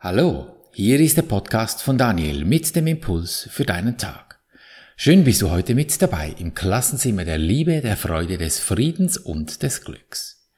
[0.00, 4.38] Hallo, hier ist der Podcast von Daniel mit dem Impuls für deinen Tag.
[4.96, 9.64] Schön bist du heute mit dabei im Klassenzimmer der Liebe, der Freude, des Friedens und
[9.64, 10.52] des Glücks.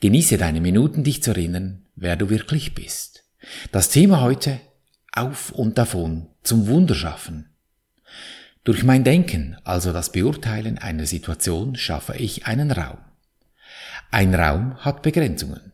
[0.00, 3.22] Genieße deine Minuten, dich zu erinnern, wer du wirklich bist.
[3.70, 4.58] Das Thema heute
[5.12, 7.48] auf und davon zum Wunderschaffen.
[8.64, 12.98] Durch mein Denken, also das Beurteilen einer Situation, schaffe ich einen Raum.
[14.10, 15.70] Ein Raum hat Begrenzungen.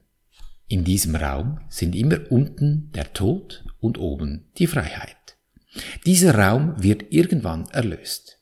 [0.69, 5.37] In diesem Raum sind immer unten der Tod und oben die Freiheit.
[6.05, 8.41] Dieser Raum wird irgendwann erlöst.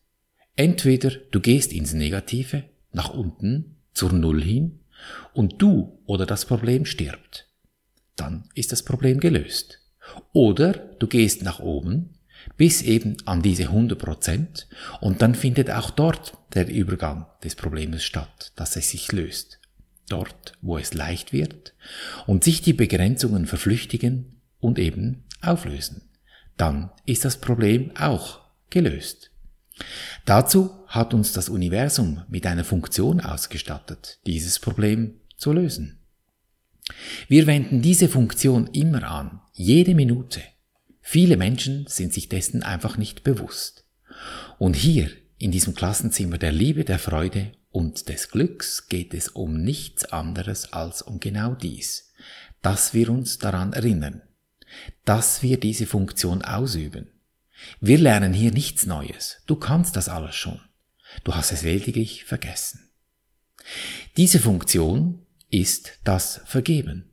[0.57, 4.81] Entweder du gehst ins Negative, nach unten, zur Null hin,
[5.35, 7.51] und du oder das Problem stirbt.
[8.17, 9.81] Dann ist das Problem gelöst.
[10.33, 12.21] Oder du gehst nach oben,
[12.57, 14.67] bis eben an diese 100 Prozent,
[15.03, 19.61] und dann findet auch dort der Übergang des Problems statt, dass es sich löst
[20.09, 21.75] dort, wo es leicht wird,
[22.27, 26.11] und sich die Begrenzungen verflüchtigen und eben auflösen.
[26.57, 29.31] Dann ist das Problem auch gelöst.
[30.25, 35.99] Dazu hat uns das Universum mit einer Funktion ausgestattet, dieses Problem zu lösen.
[37.29, 40.43] Wir wenden diese Funktion immer an, jede Minute.
[41.01, 43.85] Viele Menschen sind sich dessen einfach nicht bewusst.
[44.59, 49.61] Und hier, in diesem Klassenzimmer der Liebe, der Freude und des Glücks geht es um
[49.61, 52.13] nichts anderes als um genau dies,
[52.63, 54.23] dass wir uns daran erinnern,
[55.05, 57.11] dass wir diese Funktion ausüben.
[57.81, 59.43] Wir lernen hier nichts Neues.
[59.47, 60.61] Du kannst das alles schon.
[61.25, 62.91] Du hast es lediglich vergessen.
[64.17, 67.11] Diese Funktion ist das Vergeben.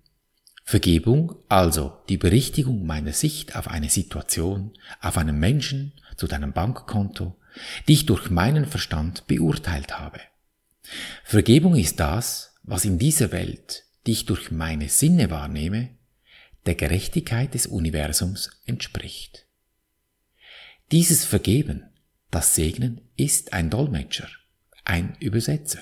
[0.64, 7.36] Vergebung, also die Berichtigung meiner Sicht auf eine Situation, auf einen Menschen, zu deinem Bankkonto,
[7.88, 10.20] die ich durch meinen Verstand beurteilt habe.
[11.24, 15.90] Vergebung ist das, was in dieser Welt, die ich durch meine Sinne wahrnehme,
[16.66, 19.48] der Gerechtigkeit des Universums entspricht.
[20.92, 21.90] Dieses Vergeben,
[22.30, 24.28] das Segnen, ist ein Dolmetscher,
[24.86, 25.82] ein Übersetzer.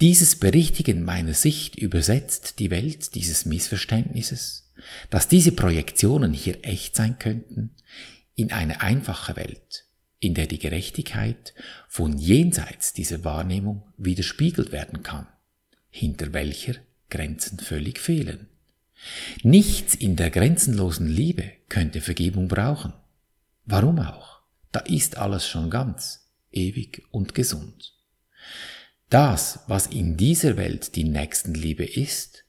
[0.00, 4.72] Dieses Berichtigen meiner Sicht übersetzt die Welt dieses Missverständnisses,
[5.10, 7.76] dass diese Projektionen hier echt sein könnten,
[8.34, 9.84] in eine einfache Welt,
[10.20, 11.54] in der die Gerechtigkeit
[11.88, 15.26] von jenseits dieser Wahrnehmung widerspiegelt werden kann,
[15.88, 16.74] hinter welcher
[17.08, 18.48] Grenzen völlig fehlen.
[19.42, 22.92] Nichts in der grenzenlosen Liebe könnte Vergebung brauchen.
[23.64, 24.40] Warum auch?
[24.72, 27.94] Da ist alles schon ganz, ewig und gesund.
[29.08, 32.44] Das, was in dieser Welt die Nächstenliebe ist,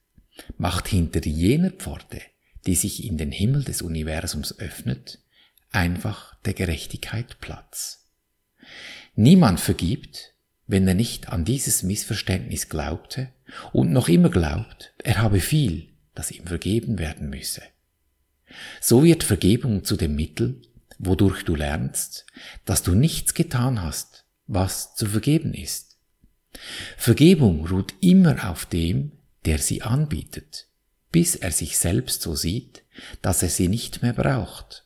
[0.58, 2.22] macht hinter jener Pforte,
[2.68, 5.20] die sich in den Himmel des Universums öffnet,
[5.72, 8.08] einfach der Gerechtigkeit Platz.
[9.16, 10.34] Niemand vergibt,
[10.68, 13.30] wenn er nicht an dieses Missverständnis glaubte
[13.74, 17.62] und noch immer glaubt, er habe viel, das ihm vergeben werden müsse.
[18.80, 20.62] So wird Vergebung zu dem Mittel,
[21.00, 22.26] wodurch du lernst,
[22.66, 25.98] dass du nichts getan hast, was zu vergeben ist.
[26.98, 29.14] Vergebung ruht immer auf dem,
[29.46, 30.68] der sie anbietet,
[31.12, 32.84] bis er sich selbst so sieht,
[33.22, 34.86] dass er sie nicht mehr braucht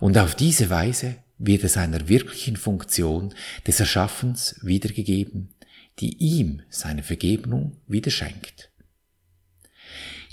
[0.00, 3.34] und auf diese Weise wird es einer wirklichen Funktion
[3.66, 5.54] des Erschaffens wiedergegeben,
[6.00, 8.70] die ihm seine Vergebung wieder schenkt.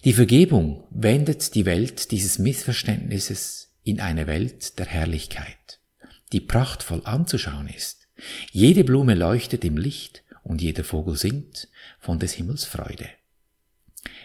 [0.04, 5.80] Die Vergebung wendet die Welt dieses Missverständnisses in eine Welt der Herrlichkeit,
[6.32, 8.08] die prachtvoll anzuschauen ist.
[8.52, 11.68] Jede Blume leuchtet im Licht und jeder Vogel singt
[12.00, 13.10] von des Himmels Freude.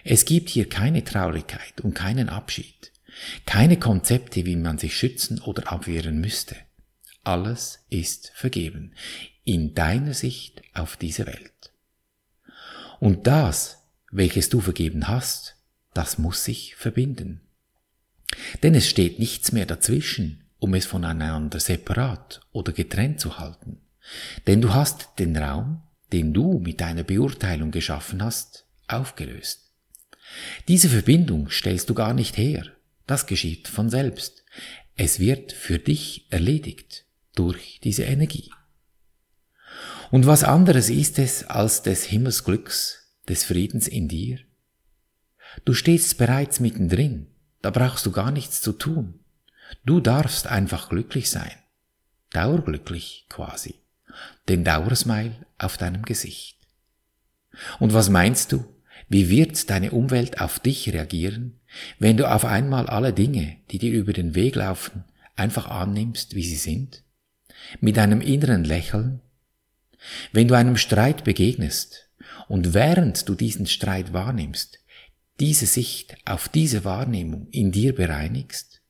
[0.05, 2.93] Es gibt hier keine Traurigkeit und keinen Abschied.
[3.47, 6.56] Keine Konzepte, wie man sich schützen oder abwehren müsste.
[7.25, 8.94] Alles ist vergeben.
[9.44, 11.72] In deiner Sicht auf diese Welt.
[12.98, 15.56] Und das, welches du vergeben hast,
[15.94, 17.41] das muss sich verbinden.
[18.62, 23.81] Denn es steht nichts mehr dazwischen, um es voneinander separat oder getrennt zu halten.
[24.47, 25.82] Denn du hast den Raum,
[26.12, 29.72] den du mit deiner Beurteilung geschaffen hast, aufgelöst.
[30.69, 32.66] Diese Verbindung stellst du gar nicht her,
[33.10, 34.45] das geschieht von selbst.
[34.97, 37.04] Es wird für dich erledigt
[37.34, 38.51] durch diese Energie.
[40.10, 44.39] Und was anderes ist es als des Himmelsglücks, des Friedens in dir?
[45.65, 47.28] Du stehst bereits mittendrin,
[47.62, 49.21] da brauchst du gar nichts zu tun.
[49.84, 51.53] Du darfst einfach glücklich sein.
[52.33, 53.74] Dauerglücklich quasi.
[54.48, 56.59] Den Dauersmile auf deinem Gesicht.
[57.78, 58.65] Und was meinst du,
[59.10, 61.59] wie wird deine Umwelt auf dich reagieren,
[61.98, 65.04] wenn du auf einmal alle Dinge, die dir über den Weg laufen,
[65.34, 67.03] einfach annimmst, wie sie sind?
[67.80, 69.21] Mit einem inneren Lächeln?
[70.33, 72.09] Wenn du einem Streit begegnest
[72.47, 74.78] und während du diesen Streit wahrnimmst,
[75.41, 78.80] diese Sicht auf diese Wahrnehmung in dir bereinigst,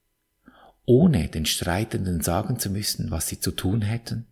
[0.84, 4.26] ohne den Streitenden sagen zu müssen, was sie zu tun hätten,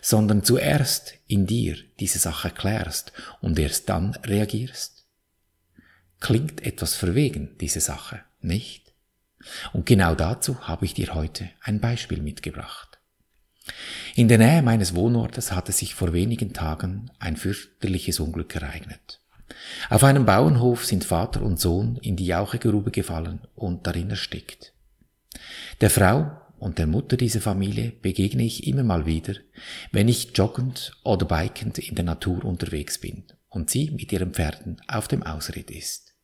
[0.00, 3.12] sondern zuerst in dir diese Sache klärst
[3.42, 5.05] und erst dann reagierst?
[6.20, 8.92] Klingt etwas verwegen, diese Sache, nicht?
[9.72, 12.98] Und genau dazu habe ich dir heute ein Beispiel mitgebracht.
[14.14, 19.20] In der Nähe meines Wohnortes hatte sich vor wenigen Tagen ein fürchterliches Unglück ereignet.
[19.90, 24.72] Auf einem Bauernhof sind Vater und Sohn in die Jauchegrube gefallen und darin erstickt.
[25.80, 29.34] Der Frau und der Mutter dieser Familie begegne ich immer mal wieder,
[29.92, 34.80] wenn ich joggend oder bikend in der Natur unterwegs bin und sie mit ihren Pferden
[34.88, 36.14] auf dem Ausritt ist.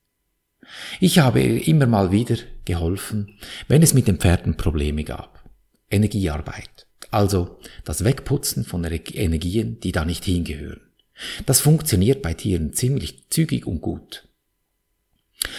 [1.01, 3.39] Ich habe ihr immer mal wieder geholfen,
[3.69, 5.43] wenn es mit den Pferden Probleme gab.
[5.91, 10.81] Energiearbeit, also das Wegputzen von Energien, die da nicht hingehören.
[11.45, 14.29] Das funktioniert bei Tieren ziemlich zügig und gut.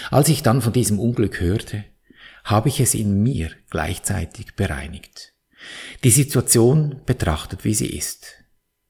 [0.09, 1.85] Als ich dann von diesem Unglück hörte,
[2.43, 5.33] habe ich es in mir gleichzeitig bereinigt.
[6.03, 8.43] Die Situation betrachtet, wie sie ist.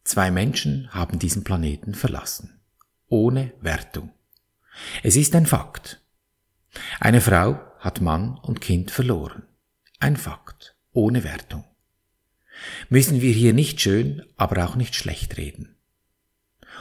[0.03, 2.59] Zwei Menschen haben diesen Planeten verlassen.
[3.07, 4.11] Ohne Wertung.
[5.03, 6.01] Es ist ein Fakt.
[6.99, 9.43] Eine Frau hat Mann und Kind verloren.
[9.99, 10.75] Ein Fakt.
[10.91, 11.63] Ohne Wertung.
[12.89, 15.75] Müssen wir hier nicht schön, aber auch nicht schlecht reden.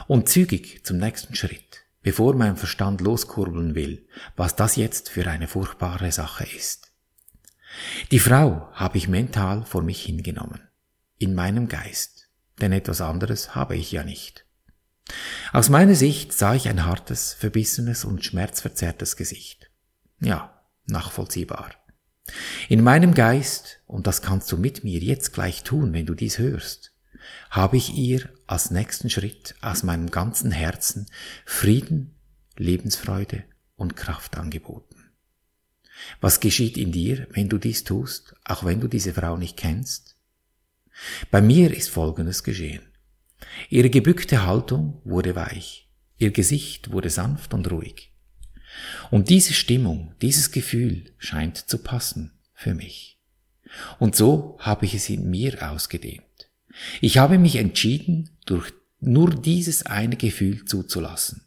[0.07, 4.05] Und zügig zum nächsten Schritt bevor mein Verstand loskurbeln will,
[4.35, 6.91] was das jetzt für eine furchtbare Sache ist.
[8.11, 10.61] Die Frau habe ich mental vor mich hingenommen,
[11.17, 12.29] in meinem Geist,
[12.61, 14.45] denn etwas anderes habe ich ja nicht.
[15.51, 19.69] Aus meiner Sicht sah ich ein hartes, verbissenes und schmerzverzerrtes Gesicht.
[20.19, 21.71] Ja, nachvollziehbar.
[22.69, 26.37] In meinem Geist, und das kannst du mit mir jetzt gleich tun, wenn du dies
[26.37, 26.93] hörst,
[27.49, 31.07] habe ich ihr als nächsten Schritt aus meinem ganzen Herzen
[31.43, 32.13] Frieden,
[32.55, 33.45] Lebensfreude
[33.75, 35.09] und Kraft angeboten.
[36.21, 40.17] Was geschieht in dir, wenn du dies tust, auch wenn du diese Frau nicht kennst?
[41.31, 42.83] Bei mir ist Folgendes geschehen.
[43.69, 48.13] Ihre gebückte Haltung wurde weich, ihr Gesicht wurde sanft und ruhig.
[49.09, 53.19] Und diese Stimmung, dieses Gefühl scheint zu passen für mich.
[53.97, 56.23] Und so habe ich es in mir ausgedehnt.
[57.01, 61.41] Ich habe mich entschieden, durch nur dieses eine Gefühl zuzulassen.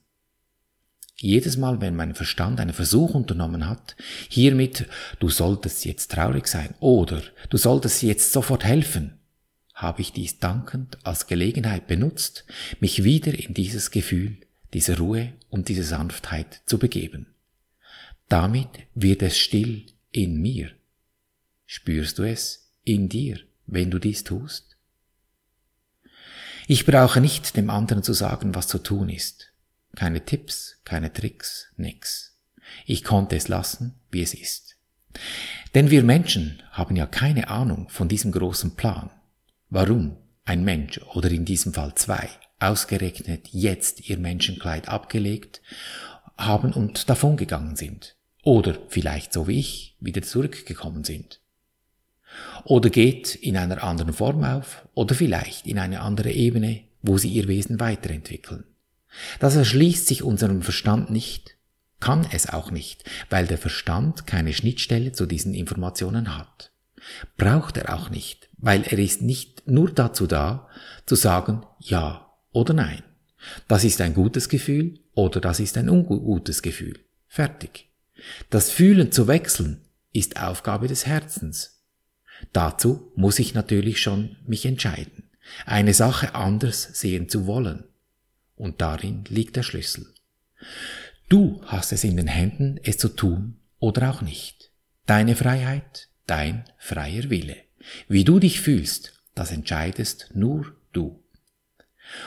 [1.19, 3.96] Jedes Mal, wenn mein Verstand einen Versuch unternommen hat,
[4.28, 4.87] hiermit
[5.19, 9.19] du solltest jetzt traurig sein oder du solltest jetzt sofort helfen,
[9.73, 12.44] habe ich dies dankend als Gelegenheit benutzt,
[12.81, 14.37] mich wieder in dieses Gefühl,
[14.75, 17.26] diese Ruhe und diese Sanftheit zu begeben.
[18.28, 20.70] Damit wird es still in mir.
[21.64, 24.75] Spürst du es in dir, wenn du dies tust?
[26.68, 29.52] Ich brauche nicht dem anderen zu sagen, was zu tun ist.
[29.94, 32.36] Keine Tipps, keine Tricks, nix.
[32.86, 34.76] Ich konnte es lassen, wie es ist.
[35.76, 39.10] Denn wir Menschen haben ja keine Ahnung von diesem großen Plan.
[39.70, 42.28] Warum ein Mensch oder in diesem Fall zwei
[42.58, 45.62] ausgerechnet jetzt ihr Menschenkleid abgelegt
[46.36, 48.16] haben und davongegangen sind.
[48.42, 51.40] Oder vielleicht so wie ich wieder zurückgekommen sind
[52.64, 57.28] oder geht in einer anderen Form auf oder vielleicht in eine andere Ebene, wo sie
[57.28, 58.64] ihr Wesen weiterentwickeln.
[59.40, 61.56] Das erschließt sich unserem Verstand nicht,
[62.00, 66.72] kann es auch nicht, weil der Verstand keine Schnittstelle zu diesen Informationen hat.
[67.37, 70.68] Braucht er auch nicht, weil er ist nicht nur dazu da,
[71.06, 73.02] zu sagen ja oder nein.
[73.68, 76.99] Das ist ein gutes Gefühl oder das ist ein ungutes Gefühl.
[77.28, 77.88] Fertig.
[78.50, 79.82] Das Fühlen zu wechseln
[80.12, 81.75] ist Aufgabe des Herzens,
[82.52, 85.31] Dazu muss ich natürlich schon mich entscheiden,
[85.64, 87.85] eine Sache anders sehen zu wollen.
[88.57, 90.07] Und darin liegt der Schlüssel.
[91.28, 94.71] Du hast es in den Händen, es zu tun oder auch nicht.
[95.07, 97.57] Deine Freiheit, dein freier Wille.
[98.09, 101.23] Wie du dich fühlst, das entscheidest nur du.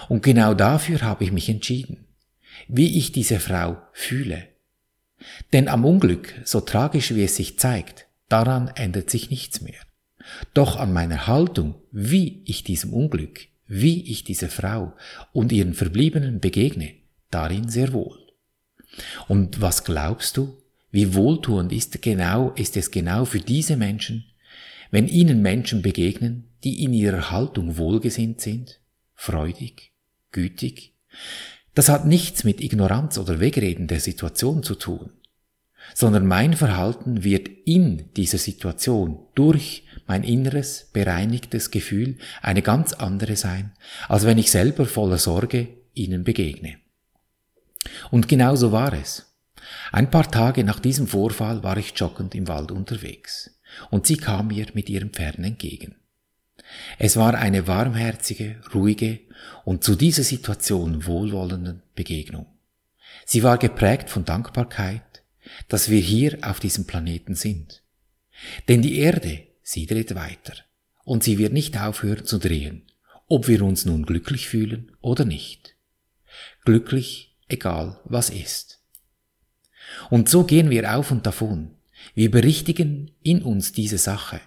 [0.07, 2.05] Und genau dafür habe ich mich entschieden,
[2.67, 4.47] wie ich diese Frau fühle.
[5.53, 9.79] Denn am Unglück, so tragisch wie es sich zeigt, daran ändert sich nichts mehr.
[10.53, 14.93] Doch an meiner Haltung, wie ich diesem Unglück, wie ich dieser Frau
[15.31, 16.93] und ihren Verbliebenen begegne,
[17.31, 18.17] darin sehr wohl.
[19.27, 20.57] Und was glaubst du,
[20.91, 24.25] wie wohltuend ist genau, ist es genau für diese Menschen,
[24.91, 28.79] wenn ihnen Menschen begegnen, die in ihrer Haltung wohlgesinnt sind,
[29.13, 29.91] freudig,
[30.31, 30.95] gütig?
[31.75, 35.11] Das hat nichts mit Ignoranz oder Wegreden der Situation zu tun,
[35.93, 43.35] sondern mein Verhalten wird in dieser Situation durch mein inneres, bereinigtes Gefühl eine ganz andere
[43.35, 43.71] sein,
[44.07, 46.77] als wenn ich selber voller Sorge ihnen begegne.
[48.09, 49.27] Und genau so war es.
[49.91, 53.59] Ein paar Tage nach diesem Vorfall war ich joggend im Wald unterwegs,
[53.91, 55.95] und sie kam mir mit ihren Pferden entgegen.
[56.97, 59.19] Es war eine warmherzige, ruhige
[59.63, 62.47] und zu dieser Situation wohlwollenden Begegnung.
[63.25, 65.23] Sie war geprägt von Dankbarkeit,
[65.67, 67.83] dass wir hier auf diesem Planeten sind.
[68.67, 70.53] Denn die Erde, sie dreht weiter
[71.03, 72.87] und sie wird nicht aufhören zu drehen,
[73.27, 75.75] ob wir uns nun glücklich fühlen oder nicht.
[76.65, 78.81] Glücklich, egal was ist.
[80.09, 81.75] Und so gehen wir auf und davon.
[82.15, 84.41] Wir berichtigen in uns diese Sache.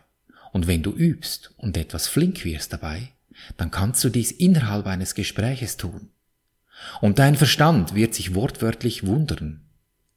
[0.53, 3.13] Und wenn du übst und etwas flink wirst dabei,
[3.57, 6.11] dann kannst du dies innerhalb eines Gespräches tun.
[7.01, 9.63] Und dein Verstand wird sich wortwörtlich wundern.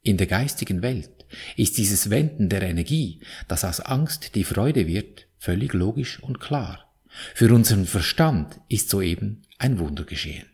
[0.02, 1.15] In der geistigen Welt
[1.56, 6.92] ist dieses Wenden der Energie, das aus Angst die Freude wird, völlig logisch und klar.
[7.34, 10.46] Für unseren Verstand ist soeben ein Wunder geschehen.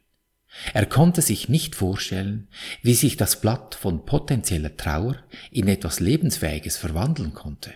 [0.75, 2.49] Er konnte sich nicht vorstellen,
[2.83, 5.17] wie sich das Blatt von potenzieller Trauer
[5.51, 7.73] in etwas Lebensfähiges verwandeln konnte.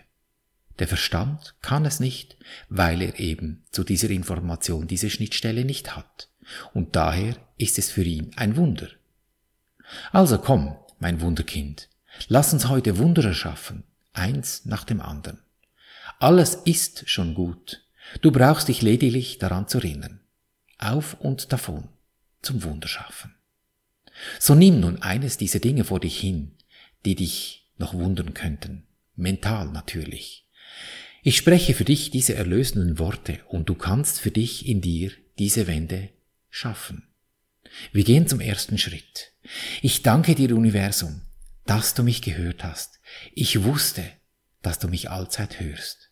[0.79, 2.37] Der Verstand kann es nicht,
[2.69, 6.29] weil er eben zu dieser Information diese Schnittstelle nicht hat.
[6.75, 8.89] Und daher ist es für ihn ein Wunder.
[10.13, 11.89] Also komm, mein Wunderkind,
[12.29, 15.39] lass uns heute Wunder erschaffen, eins nach dem anderen.
[16.19, 17.85] Alles ist schon gut.
[18.23, 20.21] Du brauchst dich lediglich daran zu erinnern.
[20.79, 21.89] Auf und davon
[22.43, 23.35] zum Wunderschaffen.
[24.39, 26.53] So nimm nun eines dieser Dinge vor dich hin,
[27.05, 28.87] die dich noch wundern könnten.
[29.15, 30.47] Mental natürlich.
[31.23, 35.67] Ich spreche für dich diese erlösenden Worte und du kannst für dich in dir diese
[35.67, 36.11] Wende
[36.51, 37.09] schaffen.
[37.93, 39.33] Wir gehen zum ersten Schritt.
[39.83, 41.23] Ich danke dir, Universum,
[41.67, 43.01] dass du mich gehört hast.
[43.35, 44.05] Ich wusste,
[44.63, 46.11] dass du mich allzeit hörst.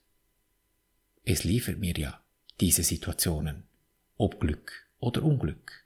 [1.25, 2.21] Es liefert mir ja
[2.61, 3.65] diese Situationen,
[4.17, 5.85] ob Glück oder Unglück.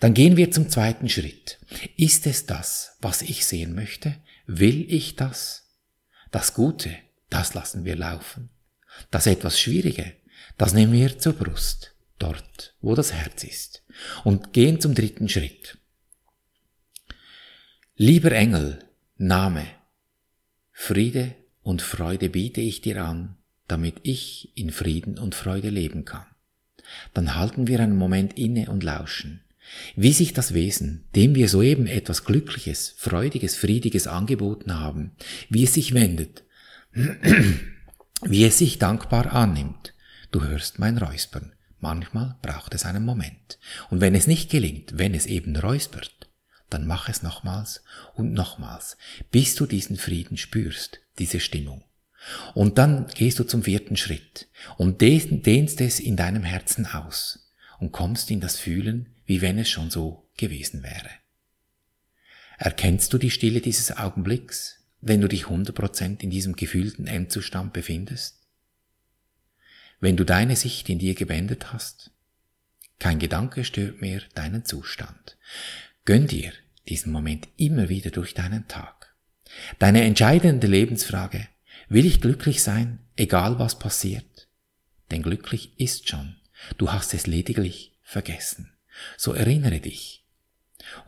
[0.00, 1.58] Dann gehen wir zum zweiten Schritt.
[1.96, 4.16] Ist es das, was ich sehen möchte?
[4.46, 5.70] Will ich das?
[6.30, 6.94] Das Gute,
[7.30, 8.50] das lassen wir laufen.
[9.10, 10.12] Das etwas Schwierige,
[10.58, 13.82] das nehmen wir zur Brust dort, wo das Herz ist,
[14.24, 15.78] und gehen zum dritten Schritt.
[17.98, 18.80] Lieber Engel,
[19.16, 19.64] Name,
[20.70, 23.38] Friede und Freude biete ich dir an,
[23.68, 26.26] damit ich in Frieden und Freude leben kann.
[27.14, 29.40] Dann halten wir einen Moment inne und lauschen,
[29.94, 35.12] wie sich das Wesen, dem wir soeben etwas Glückliches, Freudiges, Friediges angeboten haben,
[35.48, 36.44] wie es sich wendet,
[38.20, 39.94] wie es sich dankbar annimmt.
[40.32, 41.54] Du hörst mein Räuspern.
[41.80, 43.58] Manchmal braucht es einen Moment.
[43.88, 46.15] Und wenn es nicht gelingt, wenn es eben räuspert,
[46.70, 47.82] dann mach es nochmals
[48.14, 48.96] und nochmals,
[49.30, 51.84] bis du diesen Frieden spürst, diese Stimmung.
[52.54, 57.92] Und dann gehst du zum vierten Schritt und dehnst es in deinem Herzen aus und
[57.92, 61.10] kommst in das Fühlen, wie wenn es schon so gewesen wäre.
[62.58, 68.46] Erkennst du die Stille dieses Augenblicks, wenn du dich 100% in diesem gefühlten Endzustand befindest?
[70.00, 72.10] wenn du deine Sicht in dir gewendet hast.
[72.98, 75.36] Kein Gedanke stört mehr deinen Zustand.
[76.06, 76.52] Gönn dir
[76.88, 79.14] diesen Moment immer wieder durch deinen Tag.
[79.80, 81.48] Deine entscheidende Lebensfrage,
[81.88, 84.48] will ich glücklich sein, egal was passiert?
[85.10, 86.36] Denn glücklich ist schon,
[86.78, 88.72] du hast es lediglich vergessen.
[89.16, 90.24] So erinnere dich,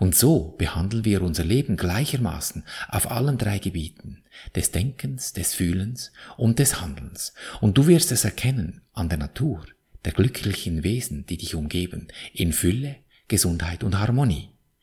[0.00, 4.24] und so behandeln wir unser Leben gleichermaßen auf allen drei Gebieten
[4.56, 7.34] des Denkens, des Fühlens und des Handelns.
[7.60, 9.64] Und du wirst es erkennen an der Natur,
[10.04, 12.96] der glücklichen Wesen, die dich umgeben, in Fülle,
[13.28, 14.50] Gesundheit und Harmonie.